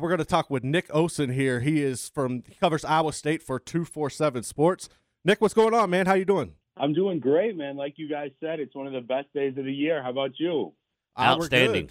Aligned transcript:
We're 0.00 0.10
going 0.10 0.18
to 0.18 0.24
talk 0.24 0.48
with 0.48 0.62
Nick 0.62 0.88
Osen 0.90 1.34
here. 1.34 1.58
He 1.58 1.82
is 1.82 2.08
from 2.08 2.44
he 2.46 2.54
covers 2.54 2.84
Iowa 2.84 3.12
State 3.12 3.42
for 3.42 3.58
247 3.58 4.44
Sports. 4.44 4.88
Nick, 5.24 5.40
what's 5.40 5.54
going 5.54 5.74
on, 5.74 5.90
man? 5.90 6.06
How 6.06 6.14
you 6.14 6.24
doing? 6.24 6.52
I'm 6.76 6.92
doing 6.92 7.18
great, 7.18 7.56
man. 7.56 7.76
Like 7.76 7.94
you 7.96 8.08
guys 8.08 8.30
said, 8.38 8.60
it's 8.60 8.76
one 8.76 8.86
of 8.86 8.92
the 8.92 9.00
best 9.00 9.26
days 9.34 9.58
of 9.58 9.64
the 9.64 9.72
year. 9.72 10.00
How 10.00 10.10
about 10.10 10.38
you? 10.38 10.72
Outstanding. 11.18 11.90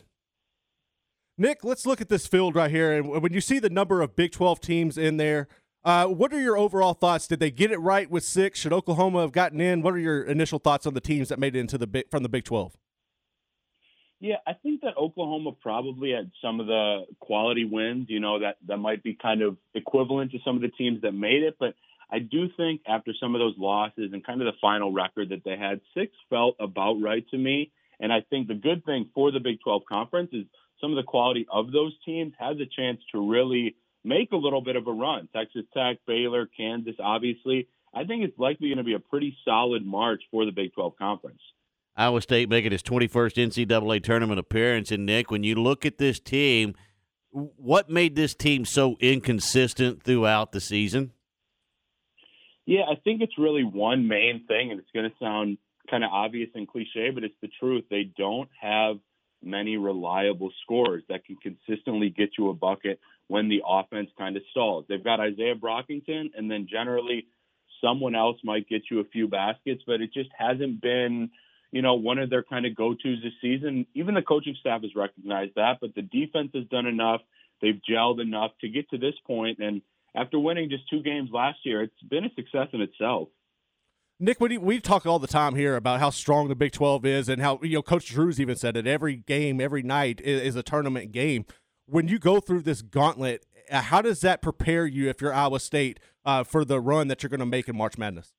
Nick, 1.37 1.65
let's 1.65 1.85
look 1.85 1.99
at 1.99 2.07
this 2.07 2.27
field 2.27 2.55
right 2.55 2.71
here. 2.71 2.93
And 2.93 3.21
when 3.21 3.33
you 3.33 3.41
see 3.41 3.59
the 3.59 3.69
number 3.69 4.01
of 4.01 4.15
Big 4.15 4.31
12 4.31 4.61
teams 4.61 4.97
in 4.97 5.17
there, 5.17 5.49
uh, 5.83 6.05
what 6.05 6.31
are 6.31 6.39
your 6.39 6.57
overall 6.57 6.93
thoughts? 6.93 7.27
Did 7.27 7.41
they 7.41 7.51
get 7.51 7.71
it 7.71 7.77
right 7.79 8.09
with 8.09 8.23
six? 8.23 8.57
Should 8.57 8.71
Oklahoma 8.71 9.19
have 9.19 9.33
gotten 9.33 9.59
in? 9.59 9.81
What 9.81 9.93
are 9.93 9.99
your 9.99 10.23
initial 10.23 10.59
thoughts 10.59 10.87
on 10.87 10.93
the 10.93 11.01
teams 11.01 11.27
that 11.27 11.39
made 11.39 11.57
it 11.57 11.59
into 11.59 11.77
the 11.77 11.87
big, 11.87 12.09
from 12.09 12.23
the 12.23 12.29
Big 12.29 12.45
12? 12.45 12.77
Yeah, 14.19 14.37
I 14.47 14.53
think 14.53 14.81
that 14.81 14.97
Oklahoma 14.97 15.51
probably 15.51 16.11
had 16.11 16.31
some 16.41 16.59
of 16.59 16.65
the 16.65 17.05
quality 17.19 17.65
wins, 17.65 18.07
you 18.09 18.19
know, 18.19 18.39
that, 18.39 18.57
that 18.67 18.77
might 18.77 19.03
be 19.03 19.13
kind 19.13 19.43
of 19.43 19.57
equivalent 19.75 20.31
to 20.31 20.39
some 20.43 20.55
of 20.55 20.63
the 20.63 20.69
teams 20.69 21.01
that 21.01 21.11
made 21.11 21.43
it. 21.43 21.57
But 21.59 21.75
I 22.11 22.19
do 22.19 22.49
think 22.57 22.81
after 22.87 23.13
some 23.19 23.35
of 23.35 23.39
those 23.39 23.55
losses 23.57 24.13
and 24.13 24.25
kind 24.25 24.41
of 24.41 24.45
the 24.45 24.57
final 24.59 24.91
record 24.91 25.29
that 25.29 25.43
they 25.43 25.55
had, 25.55 25.81
six 25.95 26.13
felt 26.29 26.55
about 26.59 26.99
right 27.01 27.27
to 27.29 27.37
me. 27.37 27.71
And 27.99 28.11
I 28.11 28.21
think 28.27 28.47
the 28.47 28.55
good 28.55 28.85
thing 28.85 29.09
for 29.13 29.31
the 29.31 29.39
Big 29.39 29.59
12 29.63 29.83
conference 29.87 30.29
is 30.33 30.45
some 30.81 30.91
of 30.91 30.95
the 30.95 31.03
quality 31.03 31.45
of 31.51 31.71
those 31.71 31.93
teams 32.03 32.33
has 32.39 32.57
a 32.59 32.65
chance 32.65 33.01
to 33.11 33.29
really 33.29 33.75
make 34.03 34.31
a 34.31 34.37
little 34.37 34.61
bit 34.61 34.75
of 34.75 34.87
a 34.87 34.91
run. 34.91 35.27
Texas 35.35 35.65
Tech, 35.73 35.97
Baylor, 36.07 36.47
Kansas, 36.57 36.95
obviously. 36.99 37.67
I 37.93 38.05
think 38.05 38.23
it's 38.23 38.37
likely 38.37 38.69
going 38.69 38.77
to 38.77 38.83
be 38.83 38.93
a 38.93 38.99
pretty 38.99 39.35
solid 39.43 39.85
March 39.85 40.23
for 40.31 40.45
the 40.45 40.51
Big 40.51 40.73
12 40.73 40.97
conference. 40.97 41.41
Iowa 41.97 42.21
State 42.21 42.47
making 42.49 42.73
its 42.73 42.83
21st 42.83 43.65
NCAA 43.67 44.03
tournament 44.03 44.39
appearance. 44.39 44.91
And 44.91 45.05
Nick, 45.05 45.31
when 45.31 45.43
you 45.43 45.55
look 45.55 45.85
at 45.85 45.97
this 45.97 46.19
team, 46.19 46.75
what 47.31 47.89
made 47.89 48.15
this 48.15 48.35
team 48.35 48.65
so 48.65 48.97
inconsistent 48.99 50.03
throughout 50.03 50.51
the 50.51 50.61
season? 50.61 51.11
Yeah, 52.65 52.81
I 52.89 52.95
think 52.95 53.21
it's 53.21 53.37
really 53.37 53.63
one 53.63 54.07
main 54.07 54.45
thing, 54.47 54.71
and 54.71 54.79
it's 54.79 54.91
going 54.93 55.09
to 55.09 55.15
sound 55.19 55.57
kind 55.89 56.03
of 56.03 56.11
obvious 56.11 56.49
and 56.53 56.67
cliche, 56.67 57.11
but 57.13 57.23
it's 57.23 57.37
the 57.41 57.49
truth. 57.59 57.85
They 57.89 58.11
don't 58.17 58.49
have 58.61 58.97
many 59.41 59.77
reliable 59.77 60.51
scorers 60.63 61.03
that 61.09 61.25
can 61.25 61.37
consistently 61.37 62.09
get 62.09 62.31
you 62.37 62.49
a 62.49 62.53
bucket 62.53 62.99
when 63.27 63.49
the 63.49 63.61
offense 63.65 64.09
kind 64.17 64.35
of 64.35 64.43
stalls. 64.51 64.85
They've 64.89 65.03
got 65.03 65.19
Isaiah 65.19 65.55
Brockington, 65.55 66.31
and 66.35 66.51
then 66.51 66.67
generally 66.69 67.27
someone 67.81 68.15
else 68.15 68.37
might 68.43 68.67
get 68.67 68.83
you 68.91 68.99
a 68.99 69.05
few 69.05 69.27
baskets, 69.27 69.83
but 69.85 70.01
it 70.01 70.13
just 70.13 70.29
hasn't 70.37 70.81
been, 70.81 71.29
you 71.77 71.83
know, 71.83 71.93
one 71.93 72.17
of 72.17 72.31
their 72.31 72.41
kind 72.41 72.65
of 72.65 72.75
go 72.75 72.95
tos 72.95 73.19
this 73.21 73.33
season. 73.39 73.85
Even 73.93 74.15
the 74.15 74.23
coaching 74.23 74.55
staff 74.59 74.81
has 74.81 74.95
recognized 74.95 75.51
that, 75.57 75.77
but 75.79 75.93
the 75.93 76.01
defense 76.01 76.49
has 76.55 76.65
done 76.71 76.87
enough. 76.87 77.21
They've 77.61 77.79
gelled 77.87 78.19
enough 78.19 78.49
to 78.61 78.67
get 78.67 78.89
to 78.89 78.97
this 78.97 79.13
point, 79.27 79.59
and 79.59 79.83
after 80.15 80.39
winning 80.39 80.71
just 80.71 80.89
two 80.89 81.03
games 81.03 81.29
last 81.31 81.59
year, 81.65 81.83
it's 81.83 81.93
been 82.09 82.25
a 82.25 82.33
success 82.33 82.69
in 82.73 82.81
itself. 82.81 83.27
Nick, 84.19 84.39
we, 84.39 84.57
we 84.57 84.79
talk 84.79 85.05
all 85.05 85.19
the 85.19 85.27
time 85.27 85.53
here 85.53 85.75
about 85.75 85.99
how 85.99 86.09
strong 86.09 86.47
the 86.47 86.55
Big 86.55 86.71
12 86.71 87.05
is 87.05 87.29
and 87.29 87.43
how, 87.43 87.59
you 87.61 87.75
know, 87.75 87.83
Coach 87.83 88.07
Drew's 88.07 88.41
even 88.41 88.55
said 88.55 88.75
it 88.75 88.87
every 88.87 89.15
game, 89.15 89.61
every 89.61 89.83
night 89.83 90.19
is, 90.21 90.41
is 90.41 90.55
a 90.55 90.63
tournament 90.63 91.11
game. 91.11 91.45
When 91.85 92.07
you 92.07 92.17
go 92.17 92.39
through 92.39 92.63
this 92.63 92.81
gauntlet, 92.81 93.45
uh, 93.71 93.81
how 93.81 94.01
does 94.01 94.21
that 94.21 94.41
prepare 94.41 94.87
you 94.87 95.09
if 95.09 95.21
you're 95.21 95.31
Iowa 95.31 95.59
State 95.59 95.99
uh, 96.25 96.43
for 96.43 96.65
the 96.65 96.79
run 96.79 97.07
that 97.09 97.21
you're 97.21 97.29
going 97.29 97.39
to 97.41 97.45
make 97.45 97.69
in 97.69 97.77
March 97.77 97.99
Madness? 97.99 98.33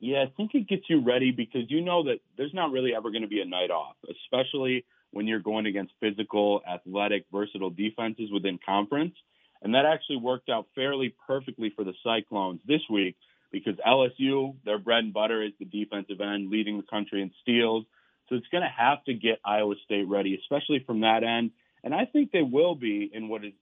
Yeah, 0.00 0.22
I 0.22 0.32
think 0.36 0.54
it 0.54 0.68
gets 0.68 0.84
you 0.88 1.02
ready 1.04 1.32
because 1.32 1.62
you 1.68 1.80
know 1.80 2.04
that 2.04 2.20
there's 2.36 2.54
not 2.54 2.70
really 2.70 2.94
ever 2.94 3.10
going 3.10 3.22
to 3.22 3.28
be 3.28 3.40
a 3.40 3.44
night 3.44 3.70
off, 3.70 3.96
especially 4.08 4.84
when 5.10 5.26
you're 5.26 5.40
going 5.40 5.66
against 5.66 5.92
physical, 6.00 6.62
athletic, 6.68 7.24
versatile 7.32 7.70
defenses 7.70 8.30
within 8.32 8.58
conference. 8.64 9.14
And 9.62 9.74
that 9.74 9.86
actually 9.86 10.18
worked 10.18 10.48
out 10.48 10.66
fairly 10.74 11.14
perfectly 11.26 11.72
for 11.74 11.84
the 11.84 11.94
Cyclones 12.04 12.60
this 12.66 12.82
week 12.88 13.16
because 13.50 13.74
LSU, 13.86 14.54
their 14.64 14.78
bread 14.78 15.04
and 15.04 15.12
butter 15.12 15.42
is 15.42 15.52
the 15.58 15.64
defensive 15.64 16.20
end, 16.20 16.50
leading 16.50 16.76
the 16.76 16.84
country 16.84 17.22
in 17.22 17.32
steals. 17.42 17.84
So 18.28 18.36
it's 18.36 18.46
going 18.52 18.62
to 18.62 18.68
have 18.68 19.02
to 19.04 19.14
get 19.14 19.40
Iowa 19.44 19.74
State 19.84 20.06
ready, 20.06 20.38
especially 20.40 20.84
from 20.86 21.00
that 21.00 21.24
end. 21.24 21.50
And 21.82 21.94
I 21.94 22.04
think 22.04 22.30
they 22.30 22.42
will 22.42 22.74
be 22.74 23.10
in 23.12 23.28
what 23.28 23.44
is 23.44 23.52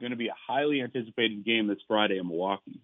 going 0.00 0.10
to 0.10 0.16
be 0.16 0.28
a 0.28 0.34
highly 0.48 0.80
anticipated 0.82 1.44
game 1.44 1.66
this 1.66 1.78
Friday 1.86 2.18
in 2.18 2.26
Milwaukee. 2.26 2.80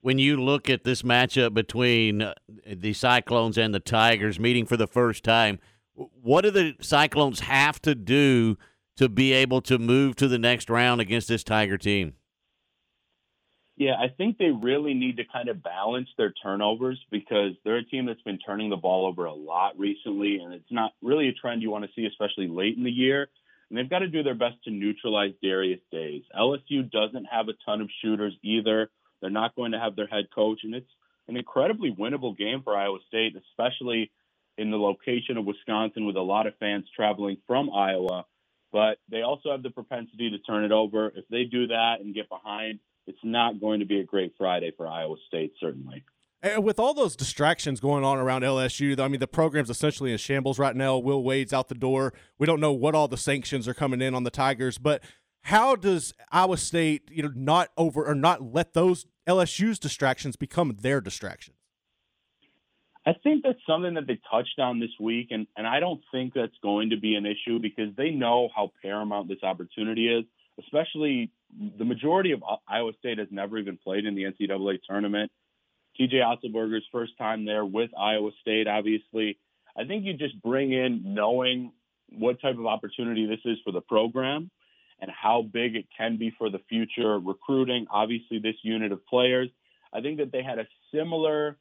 When 0.00 0.18
you 0.18 0.36
look 0.36 0.70
at 0.70 0.84
this 0.84 1.02
matchup 1.02 1.54
between 1.54 2.22
uh, 2.22 2.34
the 2.66 2.92
Cyclones 2.92 3.58
and 3.58 3.74
the 3.74 3.80
Tigers 3.80 4.38
meeting 4.38 4.64
for 4.64 4.76
the 4.76 4.86
first 4.86 5.24
time, 5.24 5.58
what 5.94 6.42
do 6.42 6.50
the 6.50 6.76
Cyclones 6.80 7.40
have 7.40 7.82
to 7.82 7.94
do 7.94 8.56
to 8.96 9.08
be 9.08 9.32
able 9.32 9.60
to 9.62 9.78
move 9.78 10.16
to 10.16 10.28
the 10.28 10.38
next 10.38 10.70
round 10.70 11.00
against 11.00 11.28
this 11.28 11.42
Tiger 11.42 11.78
team? 11.78 12.14
Yeah, 13.78 13.94
I 13.94 14.08
think 14.08 14.38
they 14.38 14.50
really 14.50 14.92
need 14.92 15.18
to 15.18 15.24
kind 15.24 15.48
of 15.48 15.62
balance 15.62 16.08
their 16.18 16.34
turnovers 16.42 17.00
because 17.12 17.52
they're 17.64 17.76
a 17.76 17.84
team 17.84 18.06
that's 18.06 18.22
been 18.22 18.40
turning 18.44 18.70
the 18.70 18.76
ball 18.76 19.06
over 19.06 19.24
a 19.26 19.32
lot 19.32 19.78
recently, 19.78 20.38
and 20.38 20.52
it's 20.52 20.72
not 20.72 20.94
really 21.00 21.28
a 21.28 21.32
trend 21.32 21.62
you 21.62 21.70
want 21.70 21.84
to 21.84 21.90
see, 21.94 22.04
especially 22.04 22.48
late 22.48 22.76
in 22.76 22.82
the 22.82 22.90
year. 22.90 23.28
And 23.70 23.78
they've 23.78 23.88
got 23.88 24.00
to 24.00 24.08
do 24.08 24.24
their 24.24 24.34
best 24.34 24.56
to 24.64 24.72
neutralize 24.72 25.32
Darius 25.40 25.80
Days. 25.92 26.24
LSU 26.36 26.90
doesn't 26.90 27.26
have 27.26 27.48
a 27.48 27.52
ton 27.64 27.80
of 27.80 27.88
shooters 28.02 28.34
either. 28.42 28.90
They're 29.20 29.30
not 29.30 29.56
going 29.56 29.72
to 29.72 29.78
have 29.78 29.96
their 29.96 30.06
head 30.06 30.28
coach, 30.34 30.60
and 30.64 30.74
it's 30.74 30.90
an 31.28 31.36
incredibly 31.36 31.90
winnable 31.90 32.36
game 32.36 32.62
for 32.62 32.76
Iowa 32.76 32.98
State, 33.08 33.34
especially 33.36 34.10
in 34.56 34.70
the 34.70 34.76
location 34.76 35.36
of 35.36 35.44
Wisconsin 35.44 36.06
with 36.06 36.16
a 36.16 36.22
lot 36.22 36.46
of 36.46 36.56
fans 36.58 36.86
traveling 36.94 37.36
from 37.46 37.70
Iowa. 37.70 38.24
But 38.72 38.98
they 39.10 39.22
also 39.22 39.50
have 39.50 39.62
the 39.62 39.70
propensity 39.70 40.30
to 40.30 40.38
turn 40.38 40.64
it 40.64 40.72
over. 40.72 41.08
If 41.08 41.26
they 41.30 41.44
do 41.44 41.68
that 41.68 41.96
and 42.00 42.14
get 42.14 42.28
behind, 42.28 42.80
it's 43.06 43.18
not 43.22 43.60
going 43.60 43.80
to 43.80 43.86
be 43.86 44.00
a 44.00 44.04
great 44.04 44.34
Friday 44.36 44.72
for 44.76 44.86
Iowa 44.86 45.16
State, 45.26 45.52
certainly. 45.58 46.04
And 46.40 46.62
with 46.62 46.78
all 46.78 46.94
those 46.94 47.16
distractions 47.16 47.80
going 47.80 48.04
on 48.04 48.18
around 48.18 48.42
LSU, 48.42 48.98
I 49.00 49.08
mean, 49.08 49.18
the 49.18 49.26
program's 49.26 49.70
essentially 49.70 50.12
in 50.12 50.18
shambles 50.18 50.58
right 50.58 50.76
now. 50.76 50.96
Will 50.96 51.24
Wade's 51.24 51.52
out 51.52 51.68
the 51.68 51.74
door. 51.74 52.12
We 52.38 52.46
don't 52.46 52.60
know 52.60 52.72
what 52.72 52.94
all 52.94 53.08
the 53.08 53.16
sanctions 53.16 53.66
are 53.66 53.74
coming 53.74 54.00
in 54.00 54.14
on 54.14 54.22
the 54.22 54.30
Tigers, 54.30 54.78
but 54.78 55.02
how 55.42 55.76
does 55.76 56.14
Iowa 56.30 56.56
State, 56.56 57.10
you 57.10 57.22
know, 57.22 57.32
not 57.34 57.70
over 57.76 58.04
or 58.04 58.14
not 58.14 58.42
let 58.42 58.74
those 58.74 59.06
LSU's 59.26 59.78
distractions 59.78 60.36
become 60.36 60.76
their 60.80 61.00
distractions? 61.00 61.56
I 63.06 63.14
think 63.22 63.42
that's 63.42 63.58
something 63.66 63.94
that 63.94 64.06
they 64.06 64.20
touched 64.30 64.58
on 64.58 64.80
this 64.80 64.90
week, 65.00 65.28
and, 65.30 65.46
and 65.56 65.66
I 65.66 65.80
don't 65.80 66.02
think 66.12 66.34
that's 66.34 66.56
going 66.62 66.90
to 66.90 66.98
be 66.98 67.14
an 67.14 67.24
issue 67.24 67.58
because 67.58 67.96
they 67.96 68.10
know 68.10 68.50
how 68.54 68.70
paramount 68.82 69.28
this 69.28 69.42
opportunity 69.42 70.08
is, 70.08 70.24
especially 70.58 71.30
the 71.78 71.86
majority 71.86 72.32
of 72.32 72.42
Iowa 72.68 72.92
State 72.98 73.16
has 73.16 73.28
never 73.30 73.56
even 73.56 73.78
played 73.78 74.04
in 74.04 74.14
the 74.14 74.24
NCAA 74.24 74.80
tournament. 74.86 75.32
TJ 75.98 76.16
Otzelberger's 76.16 76.84
first 76.92 77.16
time 77.16 77.46
there 77.46 77.64
with 77.64 77.90
Iowa 77.98 78.30
State, 78.42 78.68
obviously. 78.68 79.38
I 79.74 79.84
think 79.84 80.04
you 80.04 80.12
just 80.12 80.40
bring 80.42 80.72
in 80.72 81.14
knowing 81.14 81.72
what 82.10 82.40
type 82.42 82.58
of 82.58 82.66
opportunity 82.66 83.26
this 83.26 83.40
is 83.44 83.58
for 83.64 83.72
the 83.72 83.80
program 83.80 84.50
and 85.00 85.10
how 85.10 85.42
big 85.42 85.76
it 85.76 85.86
can 85.96 86.18
be 86.18 86.32
for 86.36 86.50
the 86.50 86.60
future 86.68 87.18
recruiting. 87.18 87.86
Obviously, 87.90 88.38
this 88.38 88.56
unit 88.62 88.92
of 88.92 89.06
players. 89.06 89.48
I 89.92 90.00
think 90.00 90.18
that 90.18 90.32
they 90.32 90.42
had 90.42 90.58
a 90.58 90.66
similar 90.92 91.56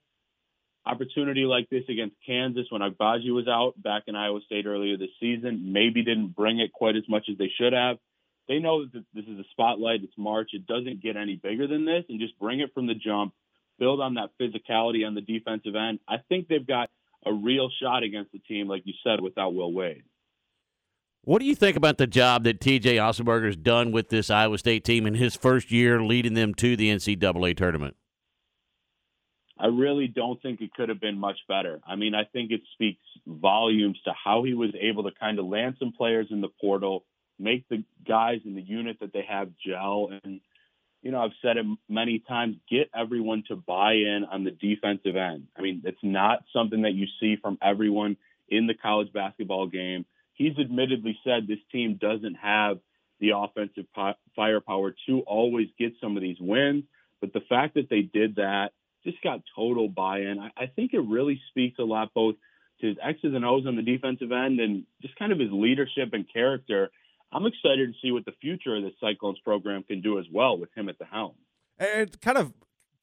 opportunity 0.85 1.41
like 1.41 1.69
this 1.69 1.83
against 1.89 2.15
Kansas 2.25 2.67
when 2.69 2.81
Agbaji 2.81 3.33
was 3.33 3.47
out 3.47 3.73
back 3.81 4.03
in 4.07 4.15
Iowa 4.15 4.39
State 4.45 4.65
earlier 4.65 4.97
this 4.97 5.09
season. 5.19 5.73
Maybe 5.73 6.03
didn't 6.03 6.35
bring 6.35 6.59
it 6.59 6.73
quite 6.73 6.95
as 6.95 7.03
much 7.07 7.27
as 7.29 7.37
they 7.37 7.51
should 7.57 7.73
have 7.73 7.97
they 8.47 8.59
know 8.59 8.85
that 8.85 9.05
this 9.13 9.25
is 9.25 9.39
a 9.39 9.43
spotlight. 9.51 10.03
It's 10.03 10.17
March. 10.17 10.51
It 10.53 10.65
doesn't 10.65 11.03
get 11.03 11.17
any 11.17 11.35
bigger 11.35 11.67
than 11.67 11.85
this, 11.85 12.05
and 12.09 12.19
just 12.19 12.39
bring 12.39 12.59
it 12.61 12.73
from 12.73 12.87
the 12.87 12.95
jump. 12.95 13.33
Build 13.79 14.01
on 14.01 14.15
that 14.15 14.31
physicality 14.39 15.05
on 15.05 15.13
the 15.13 15.21
defensive 15.21 15.75
end. 15.75 15.99
I 16.07 16.17
think 16.29 16.47
they've 16.47 16.65
got 16.65 16.89
a 17.25 17.33
real 17.33 17.69
shot 17.81 18.03
against 18.03 18.31
the 18.31 18.39
team, 18.39 18.67
like 18.67 18.83
you 18.85 18.93
said, 19.03 19.21
without 19.21 19.53
Will 19.53 19.71
Wade. 19.71 20.03
What 21.27 21.41
do 21.41 21.45
you 21.45 21.55
think 21.55 21.75
about 21.75 21.97
the 21.97 22.07
job 22.07 22.45
that 22.45 22.61
TJ 22.61 22.95
Otzelberger's 22.95 23.57
done 23.57 23.91
with 23.91 24.07
this 24.07 24.29
Iowa 24.29 24.57
State 24.57 24.85
team 24.85 25.05
in 25.05 25.15
his 25.15 25.35
first 25.35 25.71
year 25.71 26.01
leading 26.01 26.35
them 26.35 26.53
to 26.53 26.77
the 26.77 26.89
NCAA 26.89 27.57
tournament? 27.57 27.97
I 29.59 29.65
really 29.65 30.07
don't 30.07 30.41
think 30.41 30.61
it 30.61 30.73
could 30.73 30.87
have 30.87 31.01
been 31.01 31.19
much 31.19 31.35
better. 31.49 31.81
I 31.85 31.97
mean, 31.97 32.15
I 32.15 32.23
think 32.23 32.51
it 32.51 32.61
speaks 32.71 33.01
volumes 33.27 33.97
to 34.05 34.13
how 34.13 34.43
he 34.43 34.53
was 34.53 34.69
able 34.79 35.03
to 35.03 35.11
kind 35.19 35.37
of 35.37 35.47
land 35.47 35.75
some 35.79 35.91
players 35.91 36.27
in 36.31 36.39
the 36.39 36.47
portal, 36.61 37.03
make 37.37 37.67
the 37.67 37.83
guys 38.07 38.39
in 38.45 38.55
the 38.55 38.61
unit 38.61 39.01
that 39.01 39.11
they 39.11 39.25
have 39.27 39.49
gel. 39.67 40.09
And, 40.23 40.39
you 41.01 41.11
know, 41.11 41.19
I've 41.19 41.31
said 41.41 41.57
it 41.57 41.65
many 41.89 42.23
times 42.25 42.55
get 42.71 42.89
everyone 42.97 43.43
to 43.49 43.57
buy 43.57 43.95
in 43.95 44.23
on 44.31 44.45
the 44.45 44.51
defensive 44.51 45.17
end. 45.17 45.47
I 45.57 45.61
mean, 45.61 45.81
it's 45.83 45.97
not 46.01 46.45
something 46.53 46.83
that 46.83 46.93
you 46.93 47.05
see 47.19 47.35
from 47.35 47.57
everyone 47.61 48.15
in 48.47 48.65
the 48.65 48.75
college 48.75 49.11
basketball 49.11 49.67
game. 49.67 50.05
He's 50.37 50.57
admittedly 50.59 51.17
said 51.23 51.47
this 51.47 51.59
team 51.71 51.97
doesn't 51.99 52.35
have 52.35 52.79
the 53.19 53.31
offensive 53.35 53.85
firepower 54.35 54.95
to 55.07 55.21
always 55.21 55.67
get 55.77 55.93
some 55.99 56.15
of 56.15 56.21
these 56.21 56.37
wins. 56.39 56.83
But 57.19 57.33
the 57.33 57.41
fact 57.49 57.73
that 57.73 57.89
they 57.89 58.01
did 58.01 58.35
that 58.35 58.69
just 59.03 59.21
got 59.23 59.41
total 59.55 59.89
buy 59.89 60.19
in. 60.19 60.39
I, 60.39 60.51
I 60.55 60.67
think 60.67 60.93
it 60.93 60.99
really 60.99 61.41
speaks 61.49 61.79
a 61.79 61.83
lot 61.83 62.13
both 62.13 62.35
to 62.81 62.87
his 62.87 62.97
X's 63.01 63.33
and 63.33 63.43
O's 63.43 63.65
on 63.65 63.75
the 63.75 63.81
defensive 63.81 64.31
end 64.31 64.59
and 64.59 64.85
just 65.01 65.15
kind 65.17 65.31
of 65.31 65.39
his 65.39 65.49
leadership 65.51 66.09
and 66.13 66.25
character 66.31 66.91
I'm 67.31 67.45
excited 67.45 67.93
to 67.93 67.99
see 68.01 68.11
what 68.11 68.25
the 68.25 68.33
future 68.39 68.75
of 68.75 68.83
the 68.83 68.91
Cyclones 69.01 69.39
program 69.43 69.83
can 69.83 70.01
do 70.01 70.19
as 70.19 70.25
well 70.31 70.57
with 70.57 70.69
him 70.75 70.89
at 70.89 70.97
the 70.97 71.05
helm. 71.05 71.33
And 71.77 72.19
kind 72.21 72.37
of 72.37 72.53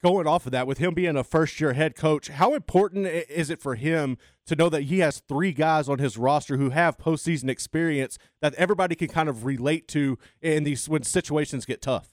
going 0.05 0.27
off 0.27 0.45
of 0.45 0.51
that, 0.51 0.67
with 0.67 0.77
him 0.77 0.93
being 0.93 1.17
a 1.17 1.23
first 1.23 1.59
year 1.59 1.73
head 1.73 1.95
coach, 1.95 2.27
how 2.27 2.53
important 2.53 3.07
is 3.07 3.49
it 3.49 3.59
for 3.59 3.73
him 3.73 4.19
to 4.45 4.55
know 4.55 4.69
that 4.69 4.83
he 4.83 4.99
has 4.99 5.23
three 5.27 5.51
guys 5.51 5.89
on 5.89 5.97
his 5.97 6.15
roster 6.15 6.57
who 6.57 6.69
have 6.69 6.95
postseason 6.95 7.49
experience 7.49 8.19
that 8.39 8.53
everybody 8.53 8.93
can 8.93 9.07
kind 9.07 9.27
of 9.27 9.45
relate 9.45 9.87
to 9.87 10.19
in 10.43 10.63
these 10.63 10.87
when 10.87 11.01
situations 11.01 11.65
get 11.65 11.81
tough? 11.81 12.09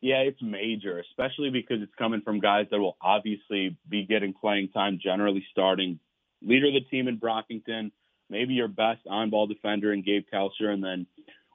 Yeah, 0.00 0.20
it's 0.20 0.40
major, 0.40 0.98
especially 0.98 1.50
because 1.50 1.82
it's 1.82 1.94
coming 1.98 2.22
from 2.22 2.40
guys 2.40 2.68
that 2.70 2.78
will 2.78 2.96
obviously 3.02 3.76
be 3.86 4.06
getting 4.06 4.32
playing 4.32 4.70
time, 4.70 4.98
generally 5.02 5.44
starting. 5.52 6.00
Leader 6.40 6.68
of 6.68 6.72
the 6.72 6.80
team 6.90 7.06
in 7.06 7.20
Brockington, 7.20 7.90
maybe 8.30 8.54
your 8.54 8.68
best 8.68 9.00
on 9.10 9.28
ball 9.28 9.46
defender 9.46 9.92
in 9.92 10.02
Gabe 10.02 10.24
Kalscheur, 10.32 10.70
and 10.70 10.82
then 10.82 11.06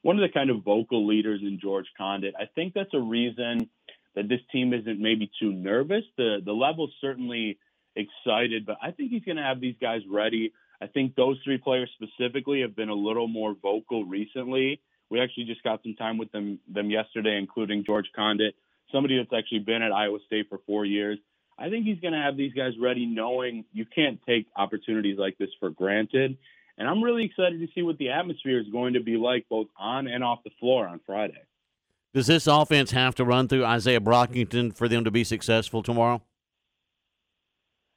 one 0.03 0.19
of 0.19 0.21
the 0.21 0.31
kind 0.31 0.51
of 0.51 0.63
vocal 0.63 1.07
leaders 1.07 1.41
in 1.41 1.59
George 1.59 1.87
Conditt. 1.99 2.35
I 2.39 2.45
think 2.53 2.75
that's 2.75 2.93
a 2.93 2.99
reason 2.99 3.67
that 4.15 4.27
this 4.27 4.41
team 4.51 4.73
isn't 4.73 4.99
maybe 4.99 5.31
too 5.39 5.51
nervous. 5.51 6.03
The 6.17 6.39
the 6.43 6.51
level's 6.51 6.93
certainly 7.01 7.57
excited, 7.95 8.65
but 8.65 8.77
I 8.81 8.91
think 8.91 9.11
he's 9.11 9.23
going 9.23 9.37
to 9.37 9.43
have 9.43 9.59
these 9.59 9.75
guys 9.81 10.01
ready. 10.09 10.53
I 10.81 10.87
think 10.87 11.15
those 11.15 11.37
three 11.43 11.57
players 11.57 11.89
specifically 11.95 12.61
have 12.61 12.75
been 12.75 12.89
a 12.89 12.95
little 12.95 13.27
more 13.27 13.55
vocal 13.61 14.05
recently. 14.05 14.81
We 15.09 15.21
actually 15.21 15.45
just 15.45 15.63
got 15.63 15.83
some 15.83 15.95
time 15.95 16.17
with 16.17 16.31
them 16.31 16.59
them 16.73 16.89
yesterday, 16.89 17.37
including 17.37 17.83
George 17.85 18.09
Conditt, 18.15 18.55
somebody 18.91 19.17
that's 19.17 19.37
actually 19.37 19.59
been 19.59 19.81
at 19.81 19.91
Iowa 19.91 20.19
State 20.25 20.47
for 20.49 20.59
four 20.65 20.85
years. 20.85 21.19
I 21.57 21.69
think 21.69 21.85
he's 21.85 21.99
going 21.99 22.13
to 22.13 22.19
have 22.19 22.37
these 22.37 22.53
guys 22.53 22.73
ready, 22.81 23.05
knowing 23.05 23.65
you 23.71 23.85
can't 23.85 24.19
take 24.25 24.47
opportunities 24.55 25.17
like 25.19 25.37
this 25.37 25.49
for 25.59 25.69
granted. 25.69 26.37
And 26.77 26.87
I'm 26.87 27.03
really 27.03 27.25
excited 27.25 27.59
to 27.59 27.67
see 27.75 27.83
what 27.83 27.99
the 27.99 28.09
atmosphere 28.09 28.59
is 28.59 28.67
going 28.71 28.93
to 28.93 29.01
be 29.01 29.17
like, 29.17 29.45
both 29.49 29.67
on 29.77 30.07
and 30.07 30.23
off 30.23 30.39
the 30.43 30.49
floor 30.59 30.87
on 30.87 30.99
Friday. 31.05 31.43
Does 32.13 32.27
this 32.27 32.45
offense 32.45 32.91
have 32.91 33.15
to 33.15 33.25
run 33.25 33.47
through 33.47 33.63
Isaiah 33.63 34.01
Brockington 34.01 34.75
for 34.75 34.89
them 34.89 35.05
to 35.05 35.11
be 35.11 35.23
successful 35.23 35.81
tomorrow? 35.81 36.21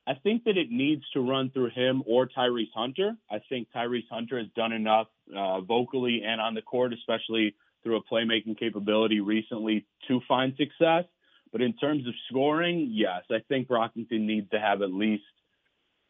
I 0.06 0.14
think 0.14 0.44
that 0.44 0.56
it 0.56 0.70
needs 0.70 1.02
to 1.14 1.20
run 1.20 1.50
through 1.50 1.70
him 1.70 2.02
or 2.06 2.28
Tyrese 2.28 2.72
Hunter. 2.74 3.16
I 3.30 3.40
think 3.48 3.68
Tyrese 3.74 4.08
Hunter 4.10 4.38
has 4.38 4.48
done 4.54 4.72
enough 4.72 5.08
uh, 5.34 5.62
vocally 5.62 6.22
and 6.24 6.40
on 6.40 6.54
the 6.54 6.62
court, 6.62 6.92
especially 6.92 7.54
through 7.82 7.96
a 7.96 8.02
playmaking 8.02 8.58
capability 8.58 9.20
recently, 9.20 9.86
to 10.08 10.20
find 10.28 10.54
success. 10.56 11.04
But 11.50 11.62
in 11.62 11.72
terms 11.74 12.06
of 12.06 12.14
scoring, 12.28 12.90
yes, 12.92 13.22
I 13.30 13.38
think 13.48 13.68
Brockington 13.68 14.20
needs 14.20 14.50
to 14.50 14.60
have 14.60 14.82
at 14.82 14.92
least 14.92 15.24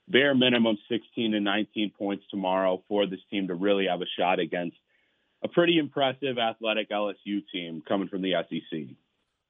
bare 0.09 0.35
minimum 0.35 0.77
16 0.91 1.33
to 1.33 1.41
19 1.41 1.93
points 1.97 2.25
tomorrow 2.31 2.83
for 2.89 3.07
this 3.07 3.21
team 3.31 3.49
to 3.49 3.55
really 3.55 3.87
have 3.87 4.03
a 4.03 4.07
shot 4.19 4.41
against 4.41 4.77
a 5.45 5.49
pretty 5.49 5.79
impressive 5.79 6.39
athletic 6.39 6.91
LSU 6.91 7.43
team 7.53 7.83
coming 7.87 8.09
from 8.09 8.23
the 8.23 8.33
SEC. 8.49 8.81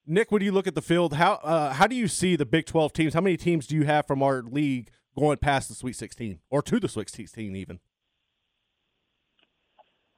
Nick, 0.07 0.31
when 0.31 0.43
you 0.43 0.53
look 0.53 0.67
at 0.67 0.75
the 0.75 0.83
field, 0.83 1.15
how 1.15 1.35
uh, 1.35 1.73
how 1.73 1.87
do 1.87 1.95
you 1.95 2.09
see 2.09 2.37
the 2.37 2.45
Big 2.45 2.67
Twelve 2.67 2.93
teams? 2.93 3.15
How 3.15 3.23
many 3.23 3.39
teams 3.39 3.67
do 3.67 3.75
you 3.75 3.85
have 3.85 4.07
from 4.07 4.23
our 4.23 4.43
league 4.43 4.91
going 5.17 5.39
past 5.39 5.69
the 5.69 5.75
Sweet 5.75 5.97
Sixteen 5.97 6.41
or 6.51 6.61
to 6.63 6.79
the 6.79 6.89
Sweet 6.89 7.09
Sixteen 7.09 7.57
even? 7.57 7.81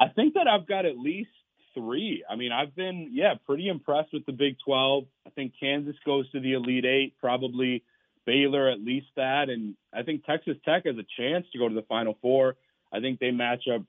I 0.01 0.09
think 0.09 0.35
that 0.35 0.49
I've 0.49 0.67
got 0.67 0.87
at 0.87 0.99
least 0.99 1.31
three. 1.73 2.25
I 2.29 2.35
mean, 2.35 2.51
I've 2.51 2.75
been 2.75 3.11
yeah 3.13 3.35
pretty 3.47 3.69
impressed 3.69 4.13
with 4.13 4.27
the 4.27 4.33
Big 4.33 4.57
Twelve. 4.65 5.05
I 5.25 5.31
think 5.31 5.53
Kansas 5.61 5.97
goes 6.05 6.29
to 6.33 6.41
the 6.41 6.55
Elite 6.55 6.85
Eight, 6.85 7.15
probably 7.21 7.85
Baylor 8.25 8.69
at 8.69 8.81
least 8.81 9.07
that, 9.15 9.51
and 9.51 9.77
I 9.95 10.03
think 10.03 10.25
Texas 10.25 10.57
Tech 10.65 10.87
has 10.87 10.97
a 10.97 11.07
chance 11.17 11.47
to 11.53 11.59
go 11.59 11.69
to 11.69 11.75
the 11.75 11.83
Final 11.83 12.19
Four. 12.21 12.57
I 12.93 12.99
think 12.99 13.21
they 13.21 13.31
match 13.31 13.65
up 13.73 13.83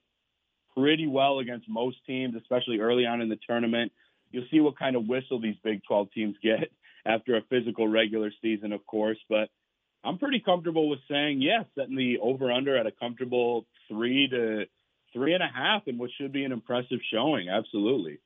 pretty 0.78 1.06
well 1.06 1.38
against 1.38 1.68
most 1.68 1.96
teams, 2.06 2.34
especially 2.36 2.78
early 2.78 3.06
on 3.06 3.20
in 3.20 3.28
the 3.28 3.38
tournament. 3.46 3.92
You'll 4.30 4.46
see 4.50 4.60
what 4.60 4.78
kind 4.78 4.96
of 4.96 5.06
whistle 5.06 5.40
these 5.40 5.56
Big 5.64 5.82
12 5.86 6.08
teams 6.12 6.36
get 6.42 6.70
after 7.06 7.36
a 7.36 7.42
physical 7.48 7.88
regular 7.88 8.30
season, 8.42 8.72
of 8.72 8.84
course. 8.86 9.18
But 9.28 9.48
I'm 10.04 10.18
pretty 10.18 10.40
comfortable 10.40 10.88
with 10.88 11.00
saying, 11.10 11.42
yes, 11.42 11.64
setting 11.76 11.96
the 11.96 12.18
over 12.18 12.52
under 12.52 12.76
at 12.76 12.86
a 12.86 12.92
comfortable 12.92 13.66
three 13.88 14.28
to 14.28 14.66
three 15.12 15.34
and 15.34 15.42
a 15.42 15.48
half 15.48 15.82
and 15.86 15.98
what 15.98 16.10
should 16.18 16.32
be 16.32 16.44
an 16.44 16.52
impressive 16.52 16.98
showing. 17.12 17.48
Absolutely. 17.48 18.18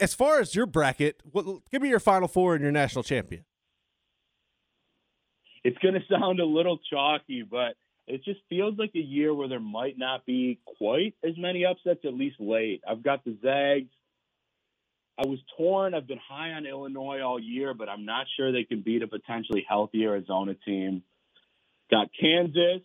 As 0.00 0.14
far 0.14 0.40
as 0.40 0.54
your 0.54 0.66
bracket, 0.66 1.22
give 1.70 1.82
me 1.82 1.88
your 1.88 2.00
final 2.00 2.28
four 2.28 2.54
and 2.54 2.62
your 2.62 2.72
national 2.72 3.04
champion. 3.04 3.44
It's 5.62 5.78
going 5.78 5.94
to 6.00 6.00
sound 6.10 6.40
a 6.40 6.44
little 6.44 6.78
chalky, 6.90 7.42
but 7.48 7.74
it 8.06 8.24
just 8.24 8.40
feels 8.48 8.78
like 8.78 8.92
a 8.94 8.98
year 8.98 9.34
where 9.34 9.48
there 9.48 9.60
might 9.60 9.98
not 9.98 10.26
be 10.26 10.60
quite 10.78 11.14
as 11.24 11.32
many 11.38 11.64
upsets, 11.64 12.00
at 12.04 12.14
least 12.14 12.36
late. 12.38 12.82
I've 12.88 13.02
got 13.02 13.24
the 13.24 13.36
Zags, 13.42 13.90
I 15.16 15.26
was 15.26 15.38
torn. 15.56 15.94
I've 15.94 16.06
been 16.06 16.20
high 16.28 16.50
on 16.50 16.66
Illinois 16.66 17.20
all 17.20 17.38
year, 17.38 17.72
but 17.72 17.88
I'm 17.88 18.04
not 18.04 18.26
sure 18.36 18.52
they 18.52 18.64
can 18.64 18.82
beat 18.82 19.02
a 19.02 19.06
potentially 19.06 19.64
healthy 19.68 20.04
Arizona 20.04 20.54
team. 20.66 21.02
Got 21.90 22.08
Kansas 22.18 22.82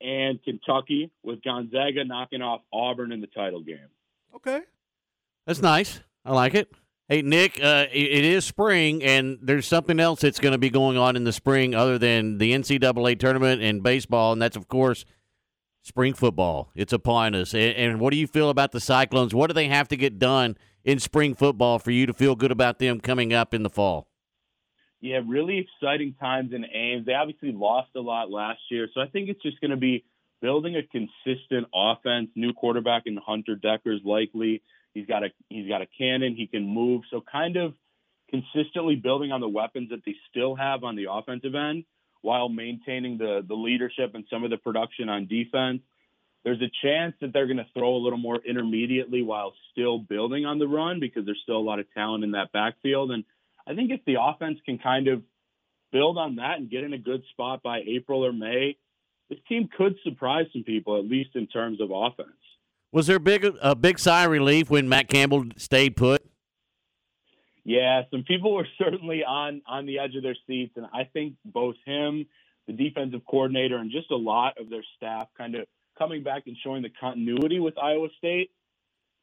and 0.00 0.42
Kentucky 0.42 1.10
with 1.22 1.42
Gonzaga 1.42 2.04
knocking 2.04 2.42
off 2.42 2.60
Auburn 2.72 3.12
in 3.12 3.20
the 3.20 3.26
title 3.26 3.62
game. 3.62 3.88
Okay. 4.34 4.60
That's 5.46 5.62
nice. 5.62 6.00
I 6.24 6.32
like 6.32 6.54
it. 6.54 6.70
Hey, 7.08 7.22
Nick, 7.22 7.58
uh, 7.62 7.86
it 7.90 8.22
is 8.22 8.44
spring, 8.44 9.02
and 9.02 9.38
there's 9.40 9.66
something 9.66 9.98
else 9.98 10.20
that's 10.20 10.38
going 10.38 10.52
to 10.52 10.58
be 10.58 10.68
going 10.68 10.98
on 10.98 11.16
in 11.16 11.24
the 11.24 11.32
spring 11.32 11.74
other 11.74 11.96
than 11.96 12.36
the 12.36 12.52
NCAA 12.52 13.18
tournament 13.18 13.62
and 13.62 13.82
baseball, 13.82 14.34
and 14.34 14.42
that's, 14.42 14.58
of 14.58 14.68
course, 14.68 15.06
spring 15.80 16.12
football. 16.12 16.70
It's 16.74 16.92
upon 16.92 17.34
us. 17.34 17.54
And 17.54 17.98
what 17.98 18.10
do 18.10 18.18
you 18.18 18.26
feel 18.26 18.50
about 18.50 18.72
the 18.72 18.80
Cyclones? 18.80 19.34
What 19.34 19.46
do 19.46 19.54
they 19.54 19.68
have 19.68 19.88
to 19.88 19.96
get 19.96 20.18
done 20.18 20.58
in 20.84 20.98
spring 20.98 21.34
football 21.34 21.78
for 21.78 21.92
you 21.92 22.04
to 22.04 22.12
feel 22.12 22.36
good 22.36 22.52
about 22.52 22.78
them 22.78 23.00
coming 23.00 23.32
up 23.32 23.54
in 23.54 23.62
the 23.62 23.70
fall? 23.70 24.08
Yeah, 25.00 25.20
really 25.26 25.66
exciting 25.66 26.14
times 26.20 26.52
in 26.52 26.66
Ames. 26.66 27.06
They 27.06 27.14
obviously 27.14 27.52
lost 27.52 27.88
a 27.96 28.00
lot 28.00 28.30
last 28.30 28.60
year, 28.70 28.86
so 28.92 29.00
I 29.00 29.06
think 29.06 29.30
it's 29.30 29.42
just 29.42 29.58
going 29.62 29.70
to 29.70 29.78
be 29.78 30.04
building 30.42 30.76
a 30.76 30.82
consistent 30.82 31.68
offense. 31.74 32.28
New 32.34 32.52
quarterback 32.52 33.04
in 33.06 33.16
Hunter 33.16 33.56
Dekkers 33.56 34.04
likely. 34.04 34.60
He's 34.98 35.06
got 35.06 35.22
a 35.22 35.28
he's 35.48 35.68
got 35.68 35.82
a 35.82 35.86
cannon. 35.98 36.34
He 36.36 36.46
can 36.46 36.66
move. 36.66 37.02
So 37.10 37.22
kind 37.30 37.56
of 37.56 37.74
consistently 38.30 38.96
building 38.96 39.32
on 39.32 39.40
the 39.40 39.48
weapons 39.48 39.90
that 39.90 40.04
they 40.04 40.14
still 40.30 40.54
have 40.54 40.84
on 40.84 40.96
the 40.96 41.06
offensive 41.10 41.54
end 41.54 41.84
while 42.20 42.48
maintaining 42.48 43.18
the 43.18 43.40
the 43.46 43.54
leadership 43.54 44.14
and 44.14 44.24
some 44.30 44.44
of 44.44 44.50
the 44.50 44.58
production 44.58 45.08
on 45.08 45.26
defense 45.26 45.82
there's 46.44 46.62
a 46.62 46.70
chance 46.82 47.14
that 47.20 47.32
they're 47.32 47.46
going 47.46 47.58
to 47.58 47.66
throw 47.74 47.96
a 47.96 48.02
little 48.02 48.18
more 48.18 48.40
intermediately 48.42 49.22
while 49.22 49.52
still 49.72 49.98
building 49.98 50.46
on 50.46 50.58
the 50.58 50.68
run 50.68 51.00
because 51.00 51.24
there's 51.24 51.40
still 51.42 51.58
a 51.58 51.60
lot 51.60 51.78
of 51.78 51.86
talent 51.92 52.24
in 52.24 52.32
that 52.32 52.52
backfield. 52.52 53.10
And 53.10 53.24
I 53.66 53.74
think 53.74 53.90
if 53.90 54.00
the 54.06 54.16
offense 54.20 54.58
can 54.64 54.78
kind 54.78 55.08
of 55.08 55.22
build 55.92 56.16
on 56.16 56.36
that 56.36 56.58
and 56.58 56.70
get 56.70 56.84
in 56.84 56.92
a 56.92 56.98
good 56.98 57.22
spot 57.32 57.62
by 57.62 57.80
April 57.80 58.24
or 58.24 58.32
May, 58.32 58.76
this 59.28 59.38
team 59.48 59.68
could 59.76 59.96
surprise 60.04 60.46
some 60.52 60.62
people, 60.62 60.98
at 60.98 61.04
least 61.04 61.30
in 61.34 61.48
terms 61.48 61.80
of 61.80 61.90
offense. 61.92 62.37
Was 62.92 63.06
there 63.06 63.16
a 63.16 63.20
big 63.20 63.46
a 63.60 63.76
big 63.76 63.98
sigh 63.98 64.24
of 64.24 64.30
relief 64.30 64.70
when 64.70 64.88
Matt 64.88 65.08
Campbell 65.08 65.44
stayed 65.56 65.96
put? 65.96 66.24
Yeah, 67.64 68.02
some 68.10 68.24
people 68.24 68.54
were 68.54 68.66
certainly 68.78 69.24
on 69.24 69.62
on 69.66 69.86
the 69.86 69.98
edge 69.98 70.14
of 70.16 70.22
their 70.22 70.36
seats, 70.46 70.72
and 70.76 70.86
I 70.92 71.04
think 71.04 71.34
both 71.44 71.76
him, 71.84 72.26
the 72.66 72.72
defensive 72.72 73.20
coordinator, 73.28 73.76
and 73.76 73.90
just 73.90 74.10
a 74.10 74.16
lot 74.16 74.58
of 74.58 74.70
their 74.70 74.84
staff 74.96 75.28
kind 75.36 75.54
of 75.54 75.66
coming 75.98 76.22
back 76.22 76.44
and 76.46 76.56
showing 76.64 76.82
the 76.82 76.90
continuity 77.00 77.60
with 77.60 77.76
Iowa 77.76 78.08
State 78.16 78.50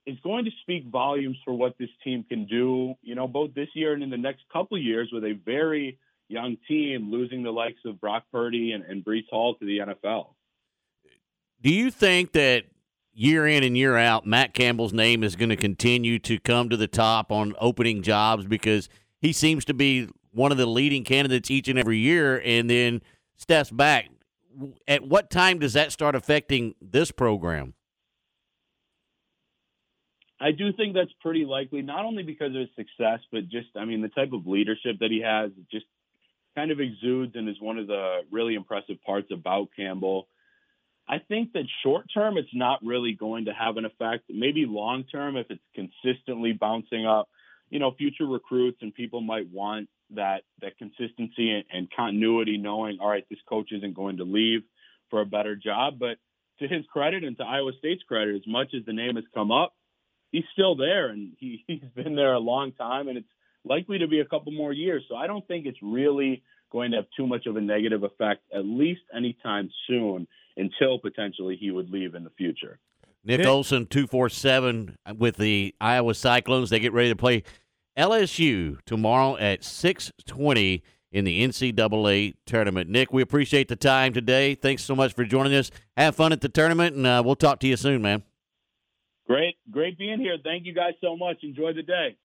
is 0.05 0.17
going 0.23 0.45
to 0.45 0.51
speak 0.61 0.85
volumes 0.85 1.37
for 1.43 1.53
what 1.53 1.75
this 1.79 1.89
team 2.03 2.23
can 2.27 2.45
do, 2.45 2.93
you 3.01 3.15
know, 3.15 3.27
both 3.27 3.53
this 3.55 3.69
year 3.73 3.93
and 3.93 4.03
in 4.03 4.11
the 4.11 4.17
next 4.17 4.41
couple 4.53 4.77
of 4.77 4.83
years 4.83 5.09
with 5.11 5.23
a 5.23 5.33
very 5.45 5.97
young 6.27 6.57
team 6.67 7.11
losing 7.11 7.43
the 7.43 7.51
likes 7.51 7.79
of 7.85 7.99
Brock 7.99 8.25
Purdy 8.31 8.73
and, 8.73 8.83
and 8.83 9.03
Breece 9.03 9.27
Hall 9.31 9.55
to 9.55 9.65
the 9.65 9.79
NFL. 9.79 10.33
Do 11.61 11.73
you 11.73 11.89
think 11.89 12.33
that 12.33 12.65
year 13.15 13.47
in 13.47 13.63
and 13.63 13.77
year 13.77 13.97
out, 13.97 14.25
Matt 14.25 14.53
Campbell's 14.53 14.93
name 14.93 15.23
is 15.23 15.35
going 15.35 15.49
to 15.49 15.55
continue 15.55 16.19
to 16.19 16.37
come 16.39 16.69
to 16.69 16.77
the 16.77 16.87
top 16.87 17.31
on 17.31 17.55
opening 17.59 18.03
jobs 18.03 18.45
because 18.45 18.89
he 19.21 19.31
seems 19.31 19.65
to 19.65 19.73
be 19.73 20.09
one 20.31 20.51
of 20.51 20.57
the 20.57 20.65
leading 20.65 21.03
candidates 21.03 21.49
each 21.49 21.67
and 21.67 21.79
every 21.79 21.97
year 21.97 22.41
and 22.43 22.69
then 22.69 23.01
steps 23.37 23.71
back 23.71 24.09
at 24.87 25.03
what 25.03 25.29
time 25.29 25.59
does 25.59 25.73
that 25.73 25.91
start 25.91 26.15
affecting 26.15 26.75
this 26.81 27.11
program? 27.11 27.73
I 30.39 30.51
do 30.51 30.73
think 30.73 30.93
that's 30.93 31.11
pretty 31.21 31.45
likely, 31.45 31.81
not 31.81 32.05
only 32.05 32.23
because 32.23 32.49
of 32.49 32.55
his 32.55 32.69
success, 32.75 33.19
but 33.31 33.47
just, 33.49 33.69
I 33.75 33.85
mean, 33.85 34.01
the 34.01 34.09
type 34.09 34.33
of 34.33 34.45
leadership 34.45 34.99
that 34.99 35.09
he 35.09 35.21
has 35.21 35.51
just 35.71 35.85
kind 36.55 36.71
of 36.71 36.79
exudes 36.79 37.35
and 37.35 37.47
is 37.47 37.59
one 37.59 37.77
of 37.77 37.87
the 37.87 38.19
really 38.31 38.55
impressive 38.55 39.01
parts 39.05 39.29
about 39.31 39.69
Campbell. 39.75 40.27
I 41.07 41.19
think 41.19 41.53
that 41.53 41.65
short 41.83 42.05
term, 42.13 42.37
it's 42.37 42.53
not 42.53 42.79
really 42.83 43.13
going 43.13 43.45
to 43.45 43.53
have 43.53 43.77
an 43.77 43.85
effect. 43.85 44.23
Maybe 44.29 44.65
long 44.65 45.03
term, 45.03 45.37
if 45.37 45.47
it's 45.49 45.61
consistently 45.75 46.53
bouncing 46.53 47.05
up, 47.05 47.29
you 47.69 47.79
know, 47.79 47.91
future 47.91 48.25
recruits 48.25 48.79
and 48.81 48.93
people 48.93 49.21
might 49.21 49.49
want 49.51 49.89
that 50.11 50.43
that 50.61 50.77
consistency 50.77 51.51
and, 51.51 51.63
and 51.71 51.87
continuity, 51.95 52.57
knowing 52.57 52.97
all 52.99 53.09
right, 53.09 53.25
this 53.29 53.39
coach 53.47 53.71
isn't 53.71 53.95
going 53.95 54.17
to 54.17 54.23
leave 54.23 54.61
for 55.09 55.21
a 55.21 55.25
better 55.25 55.55
job. 55.55 55.99
But 55.99 56.17
to 56.59 56.67
his 56.67 56.85
credit 56.91 57.23
and 57.23 57.37
to 57.37 57.43
Iowa 57.43 57.71
State's 57.77 58.03
credit, 58.03 58.35
as 58.35 58.47
much 58.47 58.73
as 58.75 58.85
the 58.85 58.93
name 58.93 59.15
has 59.15 59.25
come 59.33 59.51
up, 59.51 59.73
he's 60.31 60.43
still 60.53 60.75
there 60.75 61.09
and 61.09 61.33
he, 61.39 61.63
he's 61.67 61.81
been 61.95 62.15
there 62.15 62.33
a 62.33 62.39
long 62.39 62.71
time 62.71 63.07
and 63.07 63.17
it's 63.17 63.27
likely 63.63 63.99
to 63.99 64.07
be 64.07 64.19
a 64.19 64.25
couple 64.25 64.51
more 64.51 64.73
years. 64.73 65.03
So 65.09 65.15
I 65.15 65.27
don't 65.27 65.47
think 65.47 65.65
it's 65.65 65.81
really 65.81 66.43
going 66.71 66.91
to 66.91 66.97
have 66.97 67.07
too 67.15 67.27
much 67.27 67.45
of 67.45 67.55
a 67.55 67.61
negative 67.61 68.03
effect, 68.03 68.41
at 68.53 68.65
least 68.65 69.01
anytime 69.15 69.69
soon, 69.87 70.27
until 70.57 70.99
potentially 70.99 71.57
he 71.59 71.71
would 71.71 71.89
leave 71.89 72.15
in 72.15 72.23
the 72.23 72.29
future. 72.31 72.79
Nick, 73.23 73.39
Nick 73.39 73.47
Olson, 73.47 73.87
247 73.87 74.97
with 75.17 75.37
the 75.37 75.73
Iowa 75.81 76.13
Cyclones. 76.13 76.69
They 76.69 76.79
get 76.79 76.93
ready 76.93 77.09
to 77.09 77.15
play 77.15 77.43
LSU 77.97 78.77
tomorrow 78.85 79.35
at 79.37 79.63
620 79.63 80.83
in 81.11 81.25
the 81.25 81.41
NCAA 81.47 82.35
tournament. 82.45 82.89
Nick, 82.89 83.13
we 83.13 83.21
appreciate 83.21 83.67
the 83.67 83.75
time 83.75 84.13
today. 84.13 84.53
Thanks 84.53 84.83
so 84.83 84.95
much 84.95 85.13
for 85.13 85.23
joining 85.23 85.55
us. 85.55 85.71
Have 85.95 86.15
fun 86.15 86.33
at 86.33 86.41
the 86.41 86.49
tournament, 86.49 86.95
and 86.95 87.07
uh, 87.07 87.23
we'll 87.25 87.35
talk 87.35 87.59
to 87.61 87.67
you 87.67 87.77
soon, 87.77 88.01
man. 88.01 88.23
Great. 89.25 89.55
Great 89.71 89.97
being 89.97 90.19
here. 90.19 90.37
Thank 90.43 90.65
you 90.65 90.73
guys 90.73 90.93
so 91.01 91.15
much. 91.15 91.37
Enjoy 91.41 91.73
the 91.73 91.83
day. 91.83 92.17